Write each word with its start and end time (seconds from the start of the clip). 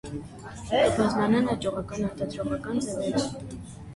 Կը 0.69 0.79
բազմանան 0.99 1.51
աճողական 1.55 2.07
արտադրողական 2.09 2.81
ձեւերով։ 2.87 3.29